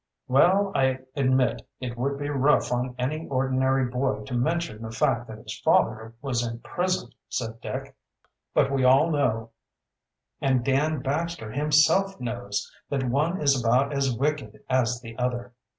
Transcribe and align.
"Well, 0.27 0.71
I 0.73 1.01
admit 1.15 1.67
it 1.79 1.95
would 1.95 2.17
be 2.17 2.29
rough 2.29 2.71
on 2.71 2.95
any 2.97 3.27
ordinary 3.27 3.85
boy 3.87 4.23
to 4.23 4.33
mention 4.33 4.81
the 4.81 4.89
fact 4.89 5.27
that 5.27 5.37
his 5.37 5.59
father 5.59 6.15
was 6.23 6.43
in 6.43 6.57
prison," 6.61 7.11
said 7.29 7.61
Dick. 7.61 7.95
"But 8.51 8.71
we 8.71 8.83
all 8.83 9.11
know, 9.11 9.51
and 10.41 10.65
Dan 10.65 11.03
Baxter 11.03 11.51
himself 11.51 12.19
knows, 12.19 12.73
that 12.89 13.03
one 13.11 13.41
is 13.43 13.63
about 13.63 13.93
as 13.93 14.11
wicked 14.17 14.63
as 14.71 14.99
the 15.01 15.15
other. 15.19 15.53